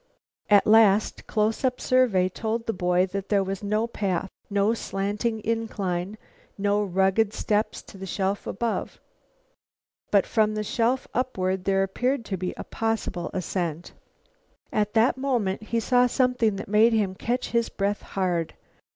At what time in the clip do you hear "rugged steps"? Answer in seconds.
6.83-7.83